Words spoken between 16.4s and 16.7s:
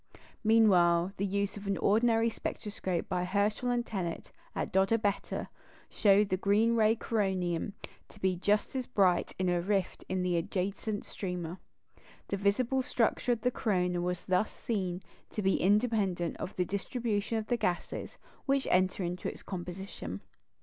the